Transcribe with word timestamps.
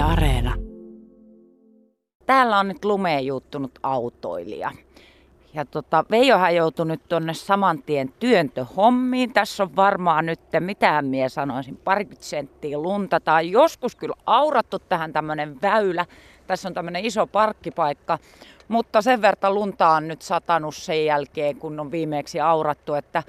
Areena. 0.00 0.54
Täällä 2.26 2.58
on 2.58 2.68
nyt 2.68 2.84
lumeen 2.84 3.26
juuttunut 3.26 3.78
autoilija. 3.82 4.70
Ja 5.54 5.64
tota, 5.64 6.04
Veijohan 6.10 6.56
joutui 6.56 6.86
nyt 6.86 7.00
tuonne 7.08 7.34
saman 7.34 7.82
tien 7.82 8.12
työntöhommiin. 8.20 9.32
Tässä 9.32 9.62
on 9.62 9.76
varmaan 9.76 10.26
nyt, 10.26 10.40
mitä 10.60 11.02
minä 11.02 11.28
sanoisin, 11.28 11.76
parikymmentä 11.76 12.24
senttiä 12.24 12.78
lunta. 12.78 13.20
Tai 13.20 13.50
joskus 13.50 13.96
kyllä 13.96 14.14
aurattu 14.26 14.78
tähän 14.78 15.12
tämmöinen 15.12 15.62
väylä. 15.62 16.06
Tässä 16.46 16.68
on 16.68 16.74
tämmöinen 16.74 17.04
iso 17.04 17.26
parkkipaikka. 17.26 18.18
Mutta 18.68 19.02
sen 19.02 19.22
verran 19.22 19.54
lunta 19.54 19.88
on 19.88 20.08
nyt 20.08 20.22
satanut 20.22 20.74
sen 20.74 21.04
jälkeen, 21.04 21.56
kun 21.56 21.80
on 21.80 21.90
viimeksi 21.90 22.40
aurattu, 22.40 22.94
että 22.94 23.22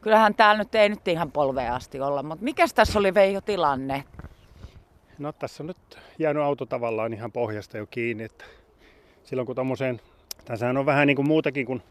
kyllähän 0.00 0.34
täällä 0.34 0.58
nyt 0.58 0.74
ei 0.74 0.88
nyt 0.88 1.08
ihan 1.08 1.32
polveen 1.32 1.72
asti 1.72 2.00
olla. 2.00 2.22
Mutta 2.22 2.44
mikä 2.44 2.66
tässä 2.74 2.98
oli 2.98 3.14
Veijo 3.14 3.40
tilanne? 3.40 4.04
No 5.18 5.32
tässä 5.32 5.62
on 5.62 5.66
nyt 5.66 5.98
jäänyt 6.18 6.42
auto 6.42 6.66
tavallaan 6.66 7.12
ihan 7.12 7.32
pohjasta 7.32 7.78
jo 7.78 7.86
kiinni. 7.86 8.24
Että 8.24 8.44
silloin 9.24 9.46
kun 9.46 9.56
tommoseen, 9.56 10.00
tässähän 10.44 10.76
on 10.76 10.86
vähän 10.86 11.06
niin 11.06 11.16
kuin 11.16 11.28
muutakin 11.28 11.66
kuin 11.66 11.82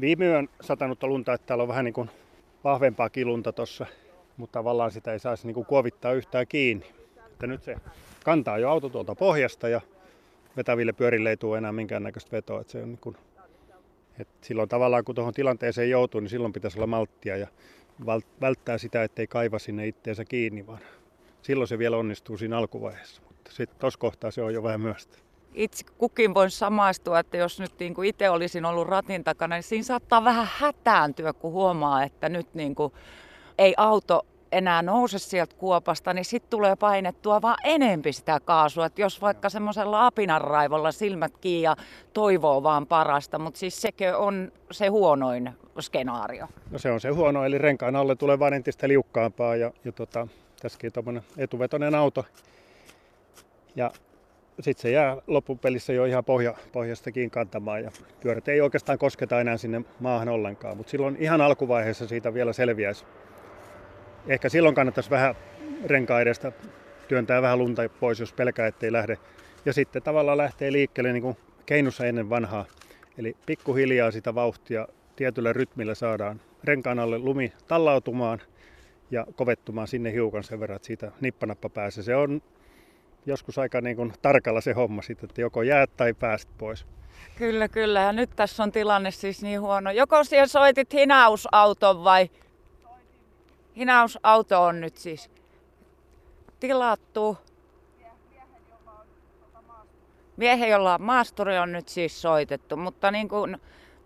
viime 0.00 0.26
yön 0.26 0.48
satanutta 0.60 1.06
lunta, 1.06 1.32
että 1.32 1.46
täällä 1.46 1.62
on 1.62 1.68
vähän 1.68 1.84
niin 1.84 1.94
kuin 1.94 2.10
vahvempaa 2.64 3.10
kilunta 3.10 3.52
tossa, 3.52 3.86
mutta 4.36 4.58
tavallaan 4.58 4.90
sitä 4.90 5.12
ei 5.12 5.18
saisi 5.18 5.46
niin 5.46 5.54
kuin 5.54 5.66
kuovittaa 5.66 6.12
yhtään 6.12 6.46
kiinni. 6.46 6.86
Että 7.26 7.46
nyt 7.46 7.62
se 7.62 7.76
kantaa 8.24 8.58
jo 8.58 8.70
auto 8.70 8.88
tuolta 8.88 9.14
pohjasta 9.14 9.68
ja 9.68 9.80
vetäville 10.56 10.92
pyörille 10.92 11.30
ei 11.30 11.36
tule 11.36 11.58
enää 11.58 11.72
minkäännäköistä 11.72 12.32
vetoa. 12.32 12.60
Että 12.60 12.72
se 12.72 12.82
on 12.82 12.88
niin 12.88 12.98
kuin, 12.98 13.16
että 14.18 14.46
silloin 14.46 14.68
tavallaan 14.68 15.04
kun 15.04 15.14
tuohon 15.14 15.34
tilanteeseen 15.34 15.90
joutuu, 15.90 16.20
niin 16.20 16.30
silloin 16.30 16.52
pitäisi 16.52 16.78
olla 16.78 16.86
malttia 16.86 17.36
ja 17.36 17.46
välttää 18.40 18.78
sitä, 18.78 19.04
ettei 19.04 19.26
kaiva 19.26 19.58
sinne 19.58 19.86
itteensä 19.86 20.24
kiinni, 20.24 20.66
vaan 20.66 20.80
silloin 21.42 21.68
se 21.68 21.78
vielä 21.78 21.96
onnistuu 21.96 22.38
siinä 22.38 22.58
alkuvaiheessa. 22.58 23.22
Mutta 23.28 23.50
sitten 23.52 23.78
tuossa 23.78 23.98
kohtaa 23.98 24.30
se 24.30 24.42
on 24.42 24.54
jo 24.54 24.62
vähän 24.62 24.80
myöstä. 24.80 25.18
Itse 25.54 25.84
kukin 25.98 26.34
voin 26.34 26.50
samaistua, 26.50 27.18
että 27.18 27.36
jos 27.36 27.60
nyt 27.60 27.72
niin 27.78 27.94
kuin 27.94 28.08
itse 28.08 28.30
olisin 28.30 28.64
ollut 28.64 28.88
ratin 28.88 29.24
takana, 29.24 29.56
niin 29.56 29.62
siinä 29.62 29.84
saattaa 29.84 30.24
vähän 30.24 30.48
hätääntyä, 30.58 31.32
kun 31.32 31.52
huomaa, 31.52 32.02
että 32.04 32.28
nyt 32.28 32.54
niin 32.54 32.74
kuin 32.74 32.92
ei 33.58 33.74
auto 33.76 34.26
enää 34.52 34.82
nouse 34.82 35.18
sieltä 35.18 35.56
kuopasta, 35.56 36.14
niin 36.14 36.24
sitten 36.24 36.50
tulee 36.50 36.76
painettua 36.76 37.42
vaan 37.42 37.56
enempi 37.64 38.12
sitä 38.12 38.40
kaasua. 38.44 38.86
Että 38.86 39.00
jos 39.00 39.20
vaikka 39.20 39.48
semmoisella 39.48 40.06
apinanraivolla 40.06 40.92
silmät 40.92 41.32
kiinni 41.40 41.62
ja 41.62 41.76
toivoo 42.12 42.62
vaan 42.62 42.86
parasta, 42.86 43.38
mutta 43.38 43.58
siis 43.58 43.82
sekö 43.82 44.18
on 44.18 44.52
se 44.70 44.86
huonoin 44.86 45.50
skenaario? 45.80 46.46
No 46.70 46.78
se 46.78 46.90
on 46.90 47.00
se 47.00 47.08
huono, 47.08 47.44
eli 47.44 47.58
renkaan 47.58 47.96
alle 47.96 48.16
tulee 48.16 48.38
vain 48.38 48.54
entistä 48.54 48.88
liukkaampaa 48.88 49.56
ja, 49.56 49.72
ja 49.84 49.92
tota, 49.92 50.28
tässäkin 50.62 50.92
tuommoinen 50.92 51.22
etuvetoinen 51.38 51.94
auto. 51.94 52.24
Ja 53.76 53.90
sitten 54.60 54.82
se 54.82 54.90
jää 54.90 55.16
loppupelissä 55.26 55.92
jo 55.92 56.04
ihan 56.04 56.24
pohja, 56.24 56.54
pohjastakin 56.72 57.30
kantamaan 57.30 57.82
ja 57.82 57.90
pyörät 58.20 58.48
ei 58.48 58.60
oikeastaan 58.60 58.98
kosketa 58.98 59.40
enää 59.40 59.56
sinne 59.56 59.82
maahan 60.00 60.28
ollenkaan. 60.28 60.76
Mutta 60.76 60.90
silloin 60.90 61.16
ihan 61.20 61.40
alkuvaiheessa 61.40 62.08
siitä 62.08 62.34
vielä 62.34 62.52
selviäisi. 62.52 63.04
Ehkä 64.28 64.48
silloin 64.48 64.74
kannattaisi 64.74 65.10
vähän 65.10 65.34
renkaa 65.84 66.20
edestä 66.20 66.52
työntää 67.08 67.42
vähän 67.42 67.58
lunta 67.58 67.82
pois, 68.00 68.20
jos 68.20 68.32
pelkää, 68.32 68.66
ettei 68.66 68.92
lähde. 68.92 69.18
Ja 69.64 69.72
sitten 69.72 70.02
tavallaan 70.02 70.38
lähtee 70.38 70.72
liikkeelle 70.72 71.12
niin 71.12 71.22
kuin 71.22 71.36
keinussa 71.66 72.06
ennen 72.06 72.30
vanhaa. 72.30 72.64
Eli 73.18 73.36
pikkuhiljaa 73.46 74.10
sitä 74.10 74.34
vauhtia 74.34 74.88
tietyllä 75.16 75.52
rytmillä 75.52 75.94
saadaan 75.94 76.40
renkaan 76.64 76.98
alle 76.98 77.18
lumi 77.18 77.52
tallautumaan 77.68 78.40
ja 79.12 79.26
kovettumaan 79.36 79.88
sinne 79.88 80.12
hiukan 80.12 80.44
sen 80.44 80.60
verran, 80.60 80.76
että 80.76 80.86
siitä 80.86 81.12
nippanappa 81.20 81.68
pääsee. 81.68 82.04
Se 82.04 82.16
on 82.16 82.42
joskus 83.26 83.58
aika 83.58 83.80
niin 83.80 83.96
kuin 83.96 84.12
tarkalla 84.22 84.60
se 84.60 84.72
homma 84.72 85.02
sitten, 85.02 85.30
että 85.30 85.40
joko 85.40 85.62
jäät 85.62 85.96
tai 85.96 86.14
pääst 86.14 86.48
pois. 86.58 86.86
Kyllä, 87.38 87.68
kyllä. 87.68 88.00
Ja 88.00 88.12
nyt 88.12 88.30
tässä 88.36 88.62
on 88.62 88.72
tilanne 88.72 89.10
siis 89.10 89.42
niin 89.42 89.60
huono. 89.60 89.90
Joko 89.90 90.24
siellä 90.24 90.46
soitit 90.46 90.92
hinausauton 90.92 92.04
vai? 92.04 92.30
Hinausauto 93.76 94.62
on 94.62 94.80
nyt 94.80 94.96
siis 94.96 95.30
tilattu. 96.60 97.38
Miehen, 100.36 100.70
jolla 100.70 100.94
on 100.94 101.02
maasturi, 101.02 101.58
on 101.58 101.72
nyt 101.72 101.88
siis 101.88 102.22
soitettu, 102.22 102.76
mutta 102.76 103.10
niin 103.10 103.28
kuin 103.28 103.56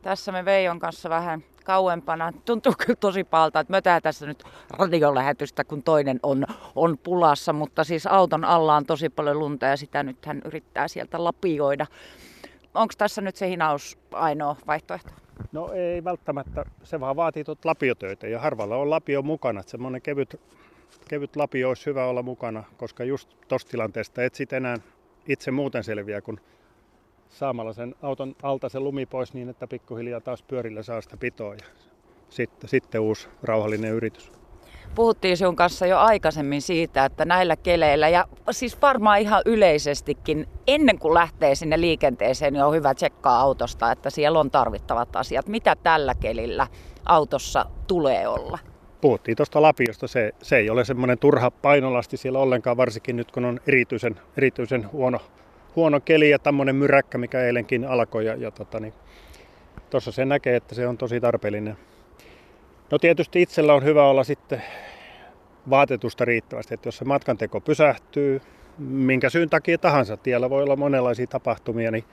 tässä 0.03 0.33
me 0.33 0.44
Veijon 0.44 0.78
kanssa 0.78 1.11
vähän 1.11 1.44
kauempana. 1.66 2.32
Tuntuu 2.44 2.72
kyllä 2.78 2.97
tosi 2.97 3.25
palta, 3.25 3.60
että 3.60 3.71
mötää 3.71 4.00
tässä 4.00 4.27
nyt 4.27 4.44
radiolähetystä, 4.71 5.65
kun 5.65 5.82
toinen 5.82 6.21
on, 6.22 6.47
on 6.75 6.99
pulassa, 6.99 7.53
mutta 7.53 7.84
siis 7.84 8.06
auton 8.06 8.44
alla 8.44 8.77
on 8.77 8.87
tosi 8.87 9.09
paljon 9.09 9.38
lunta 9.38 9.66
ja 9.66 9.76
sitä 9.76 10.03
nyt 10.03 10.26
hän 10.26 10.43
yrittää 10.44 10.88
sieltä 10.88 11.25
lapioida. 11.25 11.87
Onko 12.75 12.94
tässä 12.99 13.21
nyt 13.21 13.37
se 13.37 13.49
hinaus 13.49 13.99
ainoa 14.12 14.56
vaihtoehto? 14.66 15.10
No 15.53 15.72
ei 15.72 16.05
välttämättä, 16.05 16.65
se 16.82 17.00
vaan 17.00 17.16
vaatii 17.16 17.44
tuot 17.44 17.65
lapiotöitä 17.65 18.26
ja 18.26 18.41
harvalla 18.41 18.76
on 18.76 18.91
lapio 18.91 19.22
mukana. 19.22 19.62
Semmoinen 19.62 20.03
kevyt, 20.03 20.41
kevyt 21.09 21.37
lapio 21.37 21.69
olisi 21.69 21.87
hyvä 21.87 22.05
olla 22.05 22.22
mukana, 22.22 22.65
koska 22.76 23.05
just 23.05 23.28
tuosta 23.49 23.71
tilanteesta 23.71 24.22
et 24.22 24.34
sitten 24.34 24.56
enää 24.56 24.76
itse 25.28 25.50
muuten 25.50 25.84
selviä, 25.84 26.21
kun 26.21 26.41
saamalla 27.28 27.72
sen 27.72 27.94
auton 28.03 28.37
alta 28.42 28.69
se 28.69 28.81
lumi 28.81 29.06
pois 29.06 29.34
niin, 29.34 29.48
että 29.48 29.66
pikkuhiljaa 29.66 30.20
taas 30.20 30.42
pyörillä 30.42 30.82
saa 30.82 31.00
sitä 31.00 31.16
pitoa 31.16 31.54
ja 31.54 31.64
sitten, 32.28 32.69
sitten 32.69 33.00
uusi 33.00 33.28
rauhallinen 33.42 33.92
yritys. 33.92 34.32
Puhuttiin 34.94 35.37
sinun 35.37 35.56
kanssa 35.56 35.87
jo 35.87 35.98
aikaisemmin 35.98 36.62
siitä, 36.62 37.04
että 37.04 37.25
näillä 37.25 37.56
keleillä 37.56 38.09
ja 38.09 38.25
siis 38.50 38.82
varmaan 38.82 39.20
ihan 39.20 39.42
yleisestikin 39.47 40.48
ennen 40.66 40.98
kuin 40.98 41.14
lähtee 41.14 41.54
sinne 41.54 41.81
liikenteeseen, 41.81 42.53
niin 42.53 42.64
on 42.64 42.75
hyvä 42.75 42.94
tsekkaa 42.94 43.41
autosta, 43.41 43.93
että 43.93 44.10
siellä 44.10 44.41
on 44.41 44.50
tarvittavat 44.50 45.16
asiat. 45.16 45.48
Mitä 45.48 45.76
tällä 45.82 46.14
kelillä 46.14 46.66
autossa 47.06 47.66
tulee 47.87 48.28
olla? 48.28 48.58
Puhuttiin 49.00 49.37
tuosta 49.37 49.62
lapiosta, 49.62 50.06
se, 50.06 50.32
se 50.43 50.56
ei 50.56 50.70
ole 50.70 50.84
semmoinen 50.84 51.19
turha 51.19 51.50
painolasti 51.50 52.16
siellä 52.16 52.38
ollenkaan, 52.38 52.76
varsinkin 52.76 53.16
nyt 53.16 53.31
kun 53.31 53.44
on 53.44 53.60
erityisen, 53.66 54.20
erityisen 54.37 54.93
huono 54.93 55.19
huono 55.76 56.00
keli 56.00 56.31
ja 56.31 56.38
tämmöinen 56.38 56.76
myräkkä, 56.76 57.19
mikä 57.19 57.41
eilenkin 57.41 57.84
alkoi. 57.84 58.26
Ja, 58.26 58.34
ja 58.34 58.50
tota, 58.50 58.81
niin, 58.81 58.94
se 59.98 60.25
näkee, 60.25 60.56
että 60.56 60.75
se 60.75 60.87
on 60.87 60.98
tosi 60.98 61.20
tarpeellinen. 61.20 61.76
No 62.91 62.98
tietysti 62.98 63.42
itsellä 63.42 63.75
on 63.75 63.84
hyvä 63.84 64.09
olla 64.09 64.25
sitten 64.25 64.62
vaatetusta 65.70 66.25
riittävästi, 66.25 66.75
että 66.75 66.88
jos 66.88 66.97
se 66.97 67.04
matkanteko 67.04 67.60
pysähtyy, 67.60 68.41
minkä 68.78 69.31
syyn 69.31 69.50
takia 69.50 69.78
tahansa, 69.78 70.16
tiellä 70.16 70.50
voi 70.50 70.62
olla 70.62 70.76
monenlaisia 70.76 71.26
tapahtumia, 71.26 71.91
niin 71.91 72.04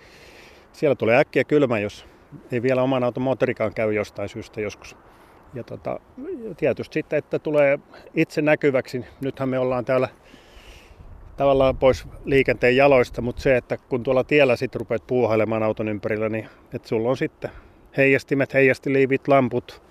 siellä 0.71 0.95
tulee 0.95 1.17
äkkiä 1.17 1.43
kylmä, 1.43 1.79
jos 1.79 2.05
ei 2.51 2.61
vielä 2.61 2.83
oman 2.83 3.03
auton 3.03 3.23
moottorikaan 3.23 3.73
käy 3.73 3.93
jostain 3.93 4.29
syystä 4.29 4.61
joskus. 4.61 4.97
Ja 5.53 5.63
tota, 5.63 5.99
tietysti 6.57 6.93
sitten, 6.93 7.19
että 7.19 7.39
tulee 7.39 7.79
itse 8.13 8.41
näkyväksi. 8.41 9.05
Nythän 9.21 9.49
me 9.49 9.59
ollaan 9.59 9.85
täällä 9.85 10.09
tavallaan 11.37 11.77
pois 11.77 12.05
liikenteen 12.25 12.75
jaloista, 12.75 13.21
mutta 13.21 13.41
se, 13.41 13.57
että 13.57 13.77
kun 13.77 14.03
tuolla 14.03 14.23
tiellä 14.23 14.55
sitten 14.55 14.79
rupeat 14.79 15.07
puuhailemaan 15.07 15.63
auton 15.63 15.87
ympärillä, 15.87 16.29
niin 16.29 16.49
että 16.73 16.87
sulla 16.87 17.09
on 17.09 17.17
sitten 17.17 17.51
heijastimet, 17.97 18.53
heijastiliivit, 18.53 19.27
lamput, 19.27 19.81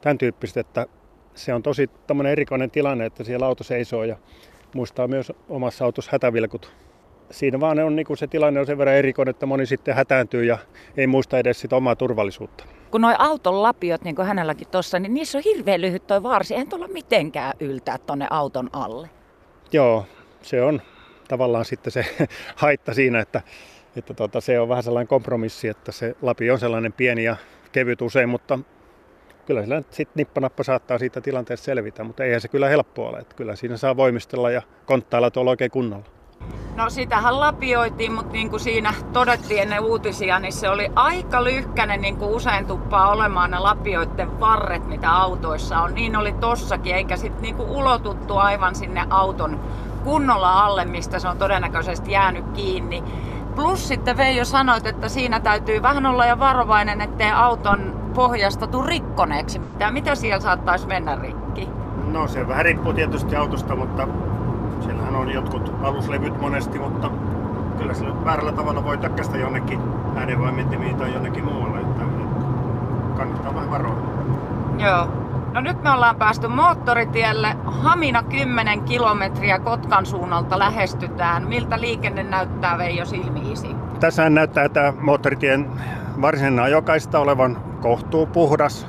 tämän 0.00 0.18
tyyppistä, 0.18 0.60
että 0.60 0.86
se 1.34 1.54
on 1.54 1.62
tosi 1.62 1.90
tämmöinen 2.06 2.32
erikoinen 2.32 2.70
tilanne, 2.70 3.06
että 3.06 3.24
siellä 3.24 3.46
auto 3.46 3.64
seisoo 3.64 4.04
ja 4.04 4.16
muistaa 4.74 5.08
myös 5.08 5.32
omassa 5.48 5.84
autossa 5.84 6.10
hätävilkut. 6.12 6.72
Siinä 7.30 7.60
vaan 7.60 7.78
on, 7.78 7.96
niin 7.96 8.06
se 8.16 8.26
tilanne 8.26 8.60
on 8.60 8.66
sen 8.66 8.78
verran 8.78 8.96
erikoinen, 8.96 9.30
että 9.30 9.46
moni 9.46 9.66
sitten 9.66 9.94
hätääntyy 9.94 10.44
ja 10.44 10.58
ei 10.96 11.06
muista 11.06 11.38
edes 11.38 11.60
sitä 11.60 11.76
omaa 11.76 11.96
turvallisuutta. 11.96 12.64
Kun 12.90 13.00
nuo 13.00 13.14
auton 13.18 13.62
lapiot, 13.62 14.04
niin 14.04 14.16
kuin 14.16 14.26
hänelläkin 14.26 14.68
tuossa, 14.68 14.98
niin 14.98 15.14
niissä 15.14 15.38
on 15.38 15.44
hirveän 15.44 15.80
lyhyt 15.80 16.06
toi 16.06 16.22
varsi. 16.22 16.54
Eihän 16.54 16.68
tuolla 16.68 16.88
mitenkään 16.88 17.52
yltää 17.60 17.98
tuonne 17.98 18.26
auton 18.30 18.70
alle. 18.72 19.10
Joo, 19.72 20.06
se 20.42 20.62
on 20.62 20.82
tavallaan 21.28 21.64
sitten 21.64 21.92
se 21.92 22.06
haitta 22.56 22.94
siinä, 22.94 23.20
että, 23.20 23.42
että 23.96 24.14
tota, 24.14 24.40
se 24.40 24.60
on 24.60 24.68
vähän 24.68 24.82
sellainen 24.82 25.08
kompromissi, 25.08 25.68
että 25.68 25.92
se 25.92 26.16
lapi 26.22 26.50
on 26.50 26.58
sellainen 26.58 26.92
pieni 26.92 27.24
ja 27.24 27.36
kevyt 27.72 28.02
usein, 28.02 28.28
mutta 28.28 28.58
kyllä 29.46 29.62
sillä 29.62 29.82
sitten 29.90 30.12
nippanappa 30.14 30.62
saattaa 30.62 30.98
siitä 30.98 31.20
tilanteesta 31.20 31.64
selvitä, 31.64 32.04
mutta 32.04 32.24
eihän 32.24 32.40
se 32.40 32.48
kyllä 32.48 32.68
helppoa 32.68 33.08
ole. 33.08 33.18
Että 33.18 33.34
kyllä 33.34 33.56
siinä 33.56 33.76
saa 33.76 33.96
voimistella 33.96 34.50
ja 34.50 34.62
konttailla 34.86 35.30
tuolla 35.30 35.50
oikein 35.50 35.70
kunnolla. 35.70 36.04
No 36.76 36.90
sitähän 36.90 37.40
lapioitiin, 37.40 38.12
mutta 38.12 38.32
niin 38.32 38.50
kuin 38.50 38.60
siinä 38.60 38.94
todettiin 39.12 39.62
ennen 39.62 39.84
uutisia, 39.84 40.38
niin 40.38 40.52
se 40.52 40.68
oli 40.68 40.90
aika 40.94 41.44
lyhkäinen, 41.44 42.00
niin 42.00 42.16
kuin 42.16 42.30
usein 42.30 42.66
tuppaa 42.66 43.10
olemaan 43.10 43.50
ne 43.50 43.58
lapioiden 43.58 44.40
varret, 44.40 44.86
mitä 44.86 45.10
autoissa 45.10 45.80
on. 45.80 45.94
Niin 45.94 46.16
oli 46.16 46.32
tossakin, 46.32 46.94
eikä 46.94 47.16
sitten 47.16 47.42
niin 47.42 47.60
ulotuttu 47.60 48.36
aivan 48.36 48.74
sinne 48.74 49.06
auton 49.10 49.60
kunnolla 49.98 50.64
alle, 50.64 50.84
mistä 50.84 51.18
se 51.18 51.28
on 51.28 51.38
todennäköisesti 51.38 52.12
jäänyt 52.12 52.44
kiinni. 52.54 53.04
Plus 53.54 53.88
sitten 53.88 54.16
Veijo 54.16 54.44
sanoit, 54.44 54.86
että 54.86 55.08
siinä 55.08 55.40
täytyy 55.40 55.82
vähän 55.82 56.06
olla 56.06 56.26
ja 56.26 56.38
varovainen, 56.38 57.00
ettei 57.00 57.30
auton 57.32 58.10
pohjasta 58.14 58.66
tule 58.66 58.86
rikkoneeksi. 58.86 59.60
Ja 59.78 59.90
mitä 59.90 60.14
siellä 60.14 60.40
saattaisi 60.40 60.86
mennä 60.86 61.16
rikki? 61.16 61.68
No 62.12 62.28
se 62.28 62.48
vähän 62.48 62.64
riippuu 62.64 62.92
tietysti 62.92 63.36
autosta, 63.36 63.76
mutta 63.76 64.08
siellähän 64.80 65.16
on 65.16 65.30
jotkut 65.30 65.72
aluslevyt 65.82 66.40
monesti, 66.40 66.78
mutta 66.78 67.10
kyllä 67.78 67.94
sillä 67.94 68.24
väärällä 68.24 68.52
tavalla 68.52 68.84
voi 68.84 68.98
tökkästä 68.98 69.36
jonnekin 69.36 69.80
äänenvaimentimiin 70.16 70.96
tai 70.96 71.12
jonnekin 71.12 71.44
muualle, 71.44 71.80
että 71.80 72.04
kannattaa 73.16 73.54
vähän 73.54 73.70
varoa. 73.70 73.96
Joo. 74.78 75.27
No 75.58 75.62
nyt 75.62 75.82
me 75.82 75.90
ollaan 75.90 76.16
päästy 76.16 76.48
moottoritielle. 76.48 77.56
Hamina 77.64 78.22
10 78.22 78.82
kilometriä 78.82 79.58
Kotkan 79.58 80.06
suunnalta 80.06 80.58
lähestytään. 80.58 81.48
Miltä 81.48 81.80
liikenne 81.80 82.22
näyttää 82.22 82.78
Veijo 82.78 83.04
silmiisi? 83.04 83.68
Tässä 84.00 84.30
näyttää 84.30 84.68
tämä 84.68 84.92
moottoritien 85.00 85.66
varsinainen 86.20 86.64
ajokaista 86.64 87.18
olevan 87.18 87.62
kohtuu 87.80 88.26
puhdas, 88.26 88.86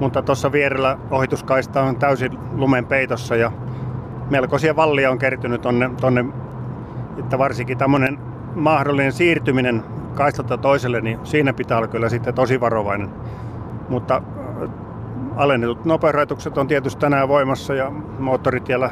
mutta 0.00 0.22
tuossa 0.22 0.52
vierellä 0.52 0.98
ohituskaista 1.10 1.82
on 1.82 1.96
täysin 1.96 2.38
lumen 2.52 2.86
peitossa 2.86 3.36
ja 3.36 3.52
melkoisia 4.30 4.76
vallia 4.76 5.10
on 5.10 5.18
kertynyt 5.18 5.60
tonne, 5.60 5.90
tonne 6.00 6.24
että 7.18 7.38
varsinkin 7.38 7.78
tämmöinen 7.78 8.18
mahdollinen 8.54 9.12
siirtyminen 9.12 9.84
kaistalta 10.14 10.58
toiselle, 10.58 11.00
niin 11.00 11.18
siinä 11.22 11.52
pitää 11.52 11.78
olla 11.78 11.88
kyllä 11.88 12.08
sitten 12.08 12.34
tosi 12.34 12.60
varovainen. 12.60 13.10
Mutta 13.88 14.22
alennetut 15.40 15.84
nopeusrajoitukset 15.84 16.58
on 16.58 16.68
tietysti 16.68 17.00
tänään 17.00 17.28
voimassa 17.28 17.74
ja 17.74 17.90
moottoritiellä 18.18 18.90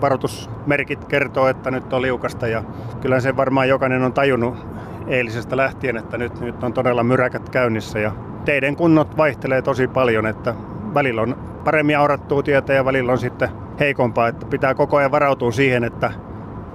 varoitusmerkit 0.00 1.04
kertoo, 1.04 1.48
että 1.48 1.70
nyt 1.70 1.92
on 1.92 2.02
liukasta 2.02 2.46
ja 2.46 2.62
kyllä 3.00 3.20
se 3.20 3.36
varmaan 3.36 3.68
jokainen 3.68 4.02
on 4.02 4.12
tajunnut 4.12 4.66
eilisestä 5.06 5.56
lähtien, 5.56 5.96
että 5.96 6.18
nyt, 6.18 6.40
nyt 6.40 6.64
on 6.64 6.72
todella 6.72 7.02
myräkät 7.02 7.48
käynnissä 7.48 7.98
ja 7.98 8.12
teiden 8.44 8.76
kunnot 8.76 9.16
vaihtelee 9.16 9.62
tosi 9.62 9.88
paljon, 9.88 10.26
että 10.26 10.54
välillä 10.94 11.22
on 11.22 11.36
paremmin 11.64 11.98
aurattua 11.98 12.42
tietä 12.42 12.72
ja 12.72 12.84
välillä 12.84 13.12
on 13.12 13.18
sitten 13.18 13.48
heikompaa, 13.80 14.28
että 14.28 14.46
pitää 14.46 14.74
koko 14.74 14.96
ajan 14.96 15.10
varautua 15.10 15.52
siihen, 15.52 15.84
että 15.84 16.12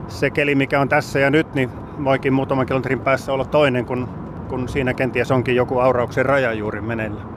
se 0.07 0.29
keli 0.29 0.55
mikä 0.55 0.81
on 0.81 0.89
tässä 0.89 1.19
ja 1.19 1.29
nyt, 1.29 1.53
niin 1.53 1.69
voikin 2.03 2.33
muutaman 2.33 2.65
kilometrin 2.65 2.99
päässä 2.99 3.33
olla 3.33 3.45
toinen, 3.45 3.85
kun, 3.85 4.09
kun 4.49 4.69
siinä 4.69 4.93
kenties 4.93 5.31
onkin 5.31 5.55
joku 5.55 5.79
aurauksen 5.79 6.25
raja 6.25 6.53
juuri 6.53 6.81
meneillä. 6.81 7.30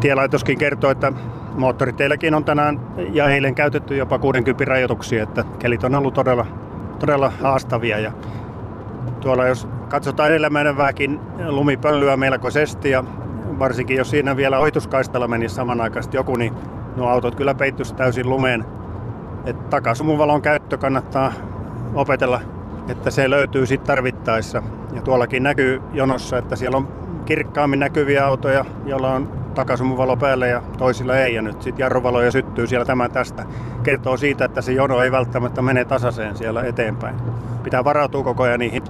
Tielaitoskin 0.00 0.58
kertoo, 0.58 0.90
että 0.90 1.12
moottoriteilläkin 1.54 2.34
on 2.34 2.44
tänään 2.44 2.80
ja 3.12 3.28
eilen 3.28 3.54
käytetty 3.54 3.96
jopa 3.96 4.18
60 4.18 4.64
rajoituksia, 4.64 5.22
että 5.22 5.44
kelit 5.58 5.84
on 5.84 5.94
ollut 5.94 6.14
todella, 6.14 6.46
todella 6.98 7.32
haastavia. 7.42 7.98
Ja 7.98 8.12
tuolla 9.20 9.46
jos 9.46 9.68
katsotaan 9.88 10.30
edellä 10.30 10.50
menevääkin 10.50 11.20
lumipöllyä 11.46 12.16
melkoisesti 12.16 12.90
ja 12.90 13.04
varsinkin 13.58 13.96
jos 13.96 14.10
siinä 14.10 14.36
vielä 14.36 14.58
ohituskaistalla 14.58 15.28
menisi 15.28 15.54
samanaikaisesti 15.54 16.16
joku, 16.16 16.36
niin 16.36 16.54
nuo 16.96 17.08
autot 17.08 17.34
kyllä 17.34 17.54
peittyisi 17.54 17.94
täysin 17.94 18.28
lumeen. 18.28 18.64
Että 19.44 19.64
takasumuvalon 19.70 20.42
käyttö 20.42 20.78
kannattaa 20.78 21.32
opetella, 21.94 22.40
että 22.88 23.10
se 23.10 23.30
löytyy 23.30 23.66
sitten 23.66 23.86
tarvittaessa. 23.86 24.62
Ja 24.92 25.02
tuollakin 25.02 25.42
näkyy 25.42 25.82
jonossa, 25.92 26.38
että 26.38 26.56
siellä 26.56 26.76
on 26.76 26.88
kirkkaammin 27.24 27.80
näkyviä 27.80 28.26
autoja, 28.26 28.64
joilla 28.86 29.12
on 29.12 29.37
takasumuvalo 29.58 30.16
päälle 30.16 30.48
ja 30.48 30.62
toisilla 30.78 31.16
ei. 31.16 31.34
Ja 31.34 31.42
nyt 31.42 31.62
sitten 31.62 31.82
jarruvaloja 31.82 32.30
syttyy 32.30 32.66
siellä 32.66 32.84
tämän 32.84 33.10
tästä. 33.10 33.44
Kertoo 33.82 34.16
siitä, 34.16 34.44
että 34.44 34.62
se 34.62 34.72
jono 34.72 35.02
ei 35.02 35.12
välttämättä 35.12 35.62
mene 35.62 35.84
tasaiseen 35.84 36.36
siellä 36.36 36.62
eteenpäin. 36.62 37.16
Pitää 37.62 37.84
varautua 37.84 38.24
koko 38.24 38.42
ajan 38.42 38.60
niihin 38.60 38.82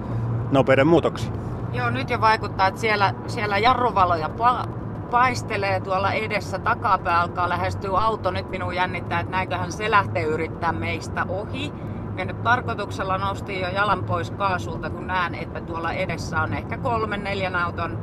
nopeiden 0.51 0.87
muutoksiin. 0.87 1.33
Joo, 1.73 1.89
nyt 1.89 2.09
jo 2.09 2.21
vaikuttaa, 2.21 2.67
että 2.67 2.81
siellä, 2.81 3.13
siellä 3.27 3.57
jarruvaloja 3.57 4.29
pa- 4.37 4.69
paistelee 5.11 5.79
tuolla 5.79 6.11
edessä. 6.11 6.59
Takapää 6.59 7.21
alkaa 7.21 7.49
lähestyä 7.49 7.99
auto. 7.99 8.31
Nyt 8.31 8.49
minun 8.49 8.75
jännittää, 8.75 9.19
että 9.19 9.31
näinköhän 9.31 9.71
se 9.71 9.91
lähtee 9.91 10.23
yrittää 10.23 10.71
meistä 10.71 11.25
ohi. 11.29 11.73
Ja 12.17 12.25
nyt 12.25 12.43
tarkoituksella 12.43 13.17
nostin 13.17 13.61
jo 13.61 13.67
jalan 13.69 14.03
pois 14.03 14.31
kaasulta, 14.31 14.89
kun 14.89 15.07
näen, 15.07 15.35
että 15.35 15.61
tuolla 15.61 15.93
edessä 15.93 16.41
on 16.41 16.53
ehkä 16.53 16.77
kolmen 16.77 17.23
neljän 17.23 17.55
auton 17.55 17.97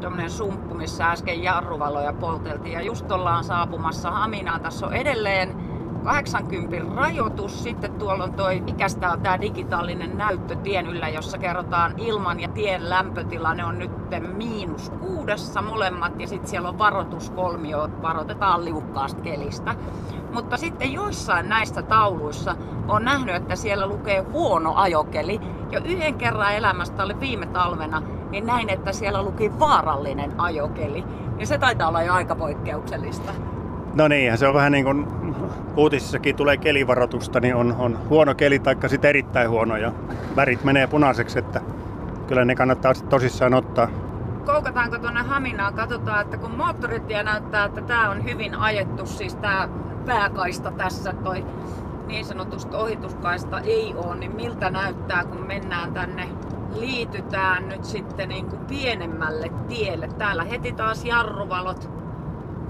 tuommoinen 0.00 0.30
sumppu, 0.30 0.74
missä 0.74 1.10
äsken 1.10 1.42
jarruvaloja 1.42 2.12
polteltiin. 2.12 2.72
Ja 2.72 2.82
just 2.82 3.12
ollaan 3.12 3.44
saapumassa 3.44 4.10
Haminaan. 4.10 4.60
Tässä 4.60 4.86
on 4.86 4.92
edelleen 4.94 5.68
80 6.04 6.94
rajoitus. 6.96 7.62
Sitten 7.62 7.92
tuolla 7.92 8.24
on 8.24 8.32
toi, 8.32 8.60
mikä 8.60 8.86
on 9.12 9.20
tämä 9.20 9.40
digitaalinen 9.40 10.18
näyttö 10.18 10.56
tien 10.56 10.86
yllä, 10.86 11.08
jossa 11.08 11.38
kerrotaan 11.38 11.94
ilman 11.96 12.40
ja 12.40 12.48
tien 12.48 12.90
lämpötila. 12.90 13.54
Ne 13.54 13.64
on 13.64 13.78
nyt 13.78 13.90
miinus 14.36 14.90
kuudessa 14.90 15.62
molemmat 15.62 16.20
ja 16.20 16.26
sitten 16.26 16.50
siellä 16.50 16.68
on 16.68 16.78
varoituskolmio, 16.78 17.88
varoitetaan 18.02 18.64
liukkaasta 18.64 19.22
kelistä. 19.22 19.74
Mutta 20.32 20.56
sitten 20.56 20.92
joissain 20.92 21.48
näistä 21.48 21.82
tauluissa 21.82 22.56
on 22.88 23.04
nähnyt, 23.04 23.34
että 23.34 23.56
siellä 23.56 23.86
lukee 23.86 24.20
huono 24.20 24.74
ajokeli. 24.76 25.40
Jo 25.70 25.80
yhden 25.84 26.14
kerran 26.14 26.54
elämästä 26.54 27.02
oli 27.02 27.20
viime 27.20 27.46
talvena, 27.46 28.02
niin 28.30 28.46
näin, 28.46 28.70
että 28.70 28.92
siellä 28.92 29.22
luki 29.22 29.58
vaarallinen 29.58 30.32
ajokeli. 30.40 31.04
Ja 31.38 31.46
se 31.46 31.58
taitaa 31.58 31.88
olla 31.88 32.02
jo 32.02 32.12
aika 32.12 32.34
poikkeuksellista. 32.34 33.32
No 33.94 34.08
niin, 34.08 34.38
se 34.38 34.48
on 34.48 34.54
vähän 34.54 34.72
niin 34.72 34.84
kuin 34.84 35.06
uutisissakin 35.76 36.36
tulee 36.36 36.56
kelivaroitusta, 36.56 37.40
niin 37.40 37.54
on, 37.54 37.76
on 37.78 37.98
huono 38.08 38.34
keli 38.34 38.58
tai 38.58 38.76
sitten 38.86 39.08
erittäin 39.08 39.50
huono 39.50 39.76
ja 39.76 39.92
värit 40.36 40.64
menee 40.64 40.86
punaiseksi, 40.86 41.38
että 41.38 41.60
kyllä 42.26 42.44
ne 42.44 42.54
kannattaa 42.54 42.92
tosissaan 43.08 43.54
ottaa. 43.54 43.88
Koukataanko 44.46 44.98
tuonne 44.98 45.22
Haminaan? 45.22 45.74
Katsotaan, 45.74 46.20
että 46.20 46.36
kun 46.36 46.50
moottoritie 46.50 47.22
näyttää, 47.22 47.64
että 47.64 47.80
tämä 47.80 48.10
on 48.10 48.24
hyvin 48.24 48.54
ajettu, 48.54 49.06
siis 49.06 49.34
tämä 49.34 49.68
pääkaista 50.06 50.70
tässä, 50.70 51.12
toi 51.12 51.44
niin 52.06 52.24
sanotusti 52.24 52.76
ohituskaista 52.76 53.60
ei 53.60 53.94
ole, 53.96 54.16
niin 54.16 54.36
miltä 54.36 54.70
näyttää, 54.70 55.24
kun 55.24 55.46
mennään 55.46 55.92
tänne, 55.92 56.28
liitytään 56.80 57.68
nyt 57.68 57.84
sitten 57.84 58.28
niin 58.28 58.46
kuin 58.46 58.66
pienemmälle 58.66 59.50
tielle. 59.68 60.08
Täällä 60.18 60.44
heti 60.44 60.72
taas 60.72 61.04
jarruvalot 61.04 61.90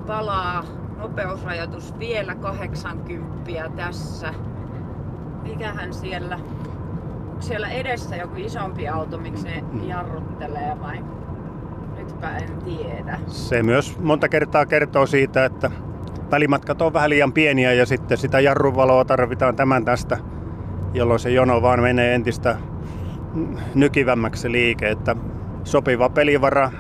palaa 0.06 0.64
nopeusrajoitus 0.98 1.98
vielä 1.98 2.34
80 2.34 3.70
tässä. 3.76 4.34
Mikähän 5.42 5.94
siellä, 5.94 6.38
siellä 7.40 7.68
edessä 7.68 8.16
joku 8.16 8.34
isompi 8.36 8.88
auto, 8.88 9.18
miksi 9.18 9.44
ne 9.44 9.64
jarruttelee 9.86 10.76
vai? 10.80 11.04
Nytpä 11.96 12.36
en 12.36 12.62
tiedä. 12.64 13.18
Se 13.26 13.62
myös 13.62 13.98
monta 13.98 14.28
kertaa 14.28 14.66
kertoo 14.66 15.06
siitä, 15.06 15.44
että 15.44 15.70
välimatkat 16.30 16.82
on 16.82 16.92
vähän 16.92 17.10
liian 17.10 17.32
pieniä 17.32 17.72
ja 17.72 17.86
sitten 17.86 18.18
sitä 18.18 18.40
jarruvaloa 18.40 19.04
tarvitaan 19.04 19.56
tämän 19.56 19.84
tästä, 19.84 20.18
jolloin 20.94 21.20
se 21.20 21.30
jono 21.30 21.62
vaan 21.62 21.80
menee 21.80 22.14
entistä 22.14 22.56
nykivämmäksi 23.74 24.42
se 24.42 24.52
liike. 24.52 24.90
Että 24.90 25.16
sopiva 25.64 26.08
pelivara 26.08 26.70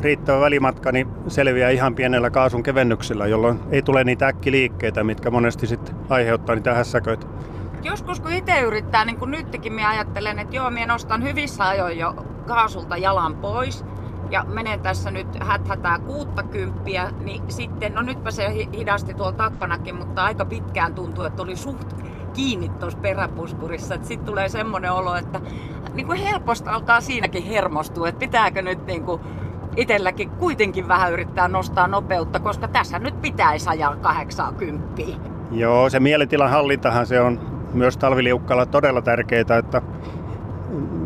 riittävä 0.00 0.40
välimatka 0.40 0.92
niin 0.92 1.08
selviää 1.28 1.70
ihan 1.70 1.94
pienellä 1.94 2.30
kaasun 2.30 2.62
kevennyksellä, 2.62 3.26
jolloin 3.26 3.60
ei 3.70 3.82
tule 3.82 4.04
niitä 4.04 4.26
äkkiliikkeitä, 4.26 5.04
mitkä 5.04 5.30
monesti 5.30 5.66
sitten 5.66 5.94
aiheuttaa 6.08 6.54
niitä 6.54 6.74
hässäköitä. 6.74 7.26
Joskus 7.82 8.20
kun 8.20 8.32
itse 8.32 8.60
yrittää, 8.60 9.04
niin 9.04 9.18
kuin 9.18 9.30
nytkin 9.30 9.72
minä 9.72 9.88
ajattelen, 9.90 10.38
että 10.38 10.56
joo, 10.56 10.70
minä 10.70 10.86
nostan 10.86 11.22
hyvissä 11.22 11.68
ajoin 11.68 11.98
jo 11.98 12.14
kaasulta 12.46 12.96
jalan 12.96 13.34
pois 13.34 13.84
ja 14.30 14.44
menen 14.44 14.80
tässä 14.80 15.10
nyt 15.10 15.26
häthätää 15.40 15.98
60, 15.98 17.12
niin 17.24 17.42
sitten, 17.48 17.94
no 17.94 18.02
nytpä 18.02 18.30
se 18.30 18.54
hidasti 18.72 19.14
tuolla 19.14 19.32
takanakin, 19.32 19.94
mutta 19.94 20.24
aika 20.24 20.44
pitkään 20.44 20.94
tuntuu, 20.94 21.24
että 21.24 21.42
oli 21.42 21.56
suht 21.56 21.96
kiinni 22.34 22.68
tuossa 22.68 22.98
peräpuskurissa. 22.98 23.94
Sitten 24.02 24.26
tulee 24.26 24.48
semmoinen 24.48 24.92
olo, 24.92 25.16
että 25.16 25.40
niin 25.94 26.06
kuin 26.06 26.18
helposti 26.18 26.68
alkaa 26.68 27.00
siinäkin 27.00 27.44
hermostua, 27.44 28.08
että 28.08 28.18
pitääkö 28.18 28.62
nyt 28.62 28.86
niin 28.86 29.02
kuin 29.02 29.20
itselläkin 29.76 30.30
kuitenkin 30.30 30.88
vähän 30.88 31.12
yrittää 31.12 31.48
nostaa 31.48 31.86
nopeutta, 31.86 32.40
koska 32.40 32.68
tässä 32.68 32.98
nyt 32.98 33.22
pitäisi 33.22 33.68
ajaa 33.68 33.96
80. 33.96 35.02
Joo, 35.50 35.90
se 35.90 36.00
mielentilan 36.00 36.50
hallintahan 36.50 37.06
se 37.06 37.20
on 37.20 37.40
myös 37.72 37.96
talviliukkalla 37.96 38.66
todella 38.66 39.02
tärkeää, 39.02 39.58
että 39.58 39.82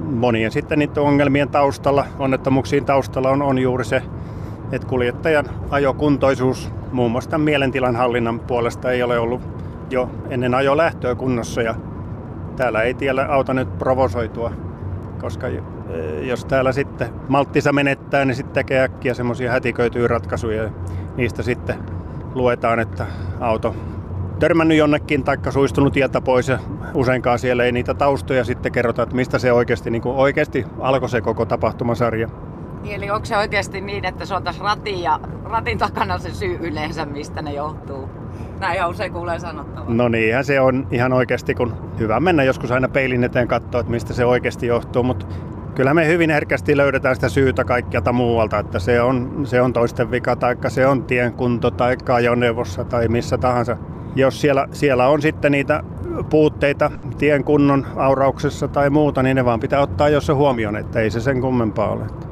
monien 0.05 0.51
sitten 0.51 0.79
niiden 0.79 1.03
ongelmien 1.03 1.49
taustalla, 1.49 2.07
onnettomuuksiin 2.19 2.85
taustalla 2.85 3.31
on, 3.31 3.43
on 3.43 3.59
juuri 3.59 3.85
se, 3.85 4.03
että 4.73 4.89
kuljettajan 4.89 5.47
ajokuntoisuus 5.71 6.71
muun 6.93 7.11
muassa 7.11 7.31
tämän 7.31 7.45
mielentilan 7.45 7.97
hallinnan 7.97 8.41
puolesta 8.41 8.91
ei 8.91 9.03
ole 9.03 9.19
ollut 9.19 9.58
jo 9.91 10.11
ennen 10.31 10.55
ajolähtöä 10.55 11.15
kunnossa 11.15 11.63
ja 11.63 11.75
täällä 12.57 12.83
ei 12.83 12.95
tiellä 12.95 13.27
auta 13.27 13.55
nyt 13.55 13.79
provosoitua, 13.79 14.53
koska 15.21 15.47
jos 16.23 16.45
täällä 16.45 16.73
sitten 16.73 17.09
malttisa 17.29 17.73
menettää, 17.73 18.25
niin 18.25 18.35
sitten 18.35 18.55
tekee 18.55 18.83
äkkiä 18.83 19.15
semmoisia 19.15 19.53
hätiköityjä 19.53 20.09
ratkaisuja 20.09 20.63
ja 20.63 20.71
niistä 21.17 21.43
sitten 21.43 21.77
luetaan, 22.35 22.81
että 22.81 23.07
auto 23.41 23.75
törmännyt 24.39 24.79
jonnekin 24.79 25.25
tai 25.25 25.37
suistunut 25.51 25.93
tieltä 25.93 26.21
pois 26.21 26.49
ja 26.49 26.59
useinkaan 26.95 27.39
siellä 27.39 27.65
ei 27.65 27.73
niitä 27.73 27.95
taustoja 27.95 28.45
sitten 28.45 28.73
kerrota, 28.73 29.03
että 29.03 29.17
mistä 29.17 29.39
se 29.39 29.53
oikeasti, 29.53 29.91
niin 29.91 30.03
oikeasti 30.05 30.67
alkoi 30.81 31.09
se 31.09 31.21
koko 31.21 31.47
tapahtumasarja. 31.47 32.29
Niin, 32.83 32.95
eli 32.95 33.11
onko 33.11 33.25
se 33.25 33.37
oikeasti 33.37 33.81
niin, 33.81 34.05
että 34.05 34.27
se 34.27 34.35
on 34.35 34.43
tässä 34.43 34.65
ratin, 34.65 35.03
ja, 35.03 35.21
ratin 35.45 35.79
takana 35.79 36.19
se 36.19 36.31
syy 36.31 36.59
yleensä, 36.61 37.07
mistä 37.07 37.43
ne 37.43 37.53
johtuu? 37.53 38.09
Näin 38.61 38.77
ihan 38.77 38.91
usein 38.91 39.13
kuulee 39.13 39.39
sanottavan. 39.39 39.97
No 39.97 40.09
niinhän 40.09 40.45
se 40.45 40.61
on 40.61 40.87
ihan 40.91 41.13
oikeasti, 41.13 41.55
kun 41.55 41.75
hyvä 41.99 42.21
mennä 42.21 42.43
joskus 42.43 42.71
aina 42.71 42.89
peilin 42.89 43.25
eteen 43.25 43.49
katsoa, 43.49 43.81
että 43.81 43.91
mistä 43.91 44.15
se 44.15 44.25
oikeasti 44.25 44.67
johtuu, 44.67 45.03
mutta 45.03 45.27
kyllä 45.75 45.95
me 45.95 46.07
hyvin 46.07 46.31
herkästi 46.31 46.77
löydetään 46.77 47.15
sitä 47.15 47.29
syytä 47.29 47.65
kaikkialta 47.65 48.13
muualta, 48.13 48.59
että 48.59 48.79
se 48.79 49.01
on, 49.01 49.41
se 49.45 49.61
on 49.61 49.73
toisten 49.73 50.11
vika, 50.11 50.37
tai 50.37 50.57
se 50.69 50.87
on 50.87 51.03
tien 51.03 51.33
kunto, 51.33 51.71
tai 51.71 51.97
ajoneuvossa, 52.15 52.85
tai 52.85 53.09
missä 53.09 53.39
tahansa. 53.39 53.77
Jos 54.17 54.41
siellä, 54.41 54.69
siellä 54.73 55.09
on 55.09 55.23
sitten 55.23 55.53
niitä 55.53 55.83
puutteita 56.31 56.91
tien 57.19 57.45
kunnon 57.45 57.87
aurauksessa 57.97 58.69
tai 58.69 58.91
muuta, 58.91 59.23
niin 59.23 59.35
ne 59.35 59.45
vaan 59.45 59.61
pitää 59.61 59.81
ottaa 59.81 60.09
jos 60.09 60.27
se 60.27 60.33
huomioon, 60.33 60.77
että 60.77 61.01
ei 61.01 61.11
se 61.11 61.21
sen 61.21 61.41
kummempaa 61.41 61.91
ole. 61.91 62.28